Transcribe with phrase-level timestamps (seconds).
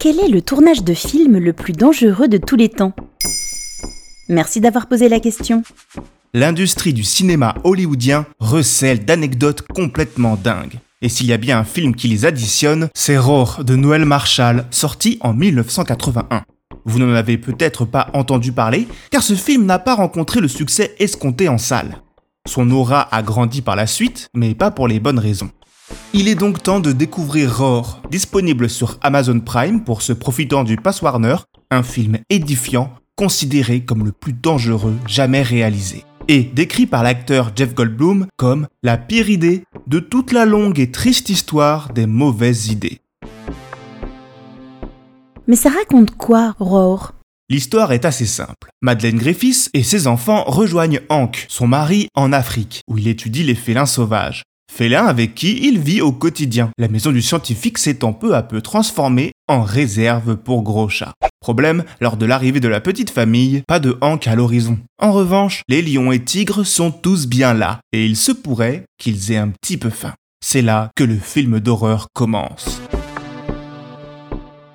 [0.00, 2.94] Quel est le tournage de film le plus dangereux de tous les temps?
[4.30, 5.62] Merci d'avoir posé la question.
[6.32, 10.78] L'industrie du cinéma hollywoodien recèle d'anecdotes complètement dingues.
[11.02, 14.64] Et s'il y a bien un film qui les additionne, c'est Roar de Noël Marshall,
[14.70, 16.44] sorti en 1981.
[16.86, 20.94] Vous n'en avez peut-être pas entendu parler, car ce film n'a pas rencontré le succès
[20.98, 21.98] escompté en salle.
[22.48, 25.50] Son aura a grandi par la suite, mais pas pour les bonnes raisons.
[26.12, 30.76] Il est donc temps de découvrir Roar, disponible sur Amazon Prime pour se profitant du
[30.76, 31.36] Pass Warner,
[31.70, 37.74] un film édifiant, considéré comme le plus dangereux jamais réalisé, et décrit par l'acteur Jeff
[37.74, 43.00] Goldblum comme la pire idée de toute la longue et triste histoire des mauvaises idées.
[45.46, 47.14] Mais ça raconte quoi, Roar?
[47.48, 48.70] L'histoire est assez simple.
[48.80, 53.56] Madeleine Griffiths et ses enfants rejoignent Hank, son mari, en Afrique, où il étudie les
[53.56, 54.44] félins sauvages.
[54.72, 58.62] Félin avec qui il vit au quotidien, la maison du scientifique s'étant peu à peu
[58.62, 61.12] transformée en réserve pour gros chats.
[61.40, 64.78] Problème, lors de l'arrivée de la petite famille, pas de Hank à l'horizon.
[65.02, 69.32] En revanche, les lions et tigres sont tous bien là, et il se pourrait qu'ils
[69.32, 70.14] aient un petit peu faim.
[70.42, 72.80] C'est là que le film d'horreur commence.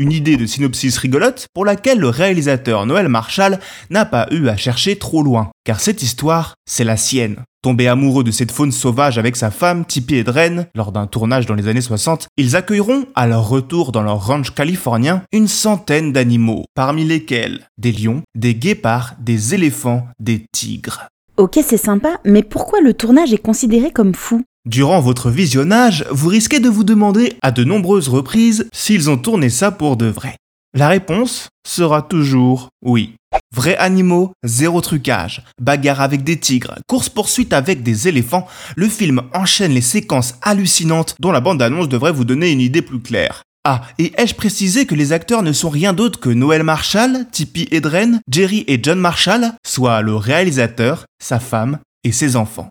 [0.00, 4.56] Une idée de synopsis rigolote pour laquelle le réalisateur Noël Marshall n'a pas eu à
[4.56, 7.36] chercher trop loin, car cette histoire, c'est la sienne.
[7.62, 11.54] Tombé amoureux de cette faune sauvage avec sa femme, Tippy Edren, lors d'un tournage dans
[11.54, 16.64] les années 60, ils accueilleront, à leur retour dans leur ranch californien, une centaine d'animaux,
[16.74, 21.08] parmi lesquels des lions, des guépards, des éléphants, des tigres.
[21.36, 24.44] Ok, c'est sympa, mais pourquoi le tournage est considéré comme fou?
[24.66, 29.48] Durant votre visionnage, vous risquez de vous demander à de nombreuses reprises s'ils ont tourné
[29.48, 30.36] ça pour de vrai.
[30.76, 33.14] La réponse sera toujours oui.
[33.56, 39.72] Vrais animaux, zéro trucage, bagarre avec des tigres, course-poursuite avec des éléphants, le film enchaîne
[39.72, 43.42] les séquences hallucinantes dont la bande-annonce devrait vous donner une idée plus claire.
[43.64, 47.66] Ah, et ai-je précisé que les acteurs ne sont rien d'autre que Noël Marshall, Tippi
[47.70, 52.68] Hedren, Jerry et John Marshall, soit le réalisateur, sa femme et ses enfants.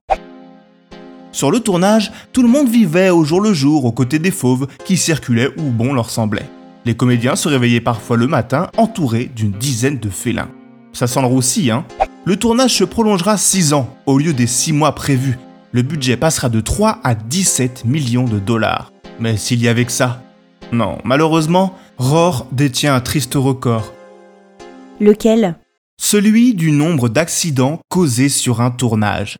[1.32, 4.68] Sur le tournage, tout le monde vivait au jour le jour aux côtés des fauves
[4.86, 6.50] qui circulaient où bon leur semblait.
[6.86, 10.50] Les comédiens se réveillaient parfois le matin entourés d'une dizaine de félins.
[10.92, 11.86] Ça sent le roussi, hein
[12.26, 15.38] Le tournage se prolongera 6 ans au lieu des 6 mois prévus.
[15.72, 18.92] Le budget passera de 3 à 17 millions de dollars.
[19.20, 20.24] Mais s'il y avait que ça
[20.72, 23.94] Non, malheureusement, Roar détient un triste record.
[25.00, 25.56] Lequel?
[26.02, 29.38] Celui du nombre d'accidents causés sur un tournage.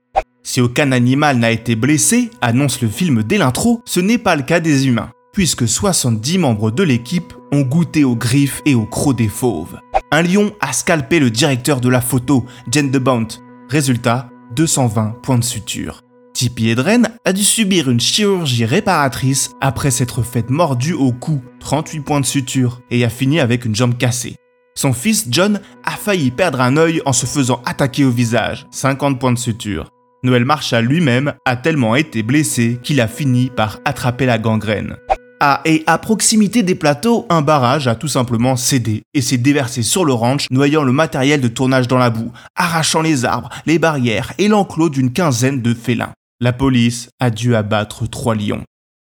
[0.50, 4.42] Si aucun animal n'a été blessé, annonce le film dès l'intro, ce n'est pas le
[4.42, 9.16] cas des humains, puisque 70 membres de l'équipe ont goûté aux griffes et aux crocs
[9.16, 9.80] des fauves.
[10.10, 13.28] Un lion a scalpé le directeur de la photo, Jen DeBount.
[13.70, 16.02] Résultat, 220 points de suture.
[16.34, 22.00] Tippi Hedren a dû subir une chirurgie réparatrice après s'être faite mordue au cou, 38
[22.00, 24.36] points de suture, et a fini avec une jambe cassée.
[24.74, 29.20] Son fils John a failli perdre un œil en se faisant attaquer au visage, 50
[29.20, 29.92] points de suture.
[30.22, 34.98] Noël Marshall lui-même a tellement été blessé qu'il a fini par attraper la gangrène.
[35.40, 39.84] Ah, et à proximité des plateaux, un barrage a tout simplement cédé et s'est déversé
[39.84, 43.80] sur le ranch, noyant le matériel de tournage dans la boue, arrachant les arbres, les
[43.80, 46.12] barrières et l'enclos d'une quinzaine de félins.
[46.42, 48.64] La police a dû abattre trois lions.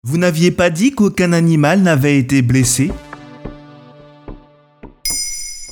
[0.03, 2.91] Vous n'aviez pas dit qu'aucun animal n'avait été blessé?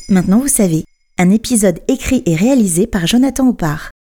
[0.09, 0.85] Maintenant vous savez,
[1.17, 3.89] un épisode écrit et réalisé par Jonathan Oppard.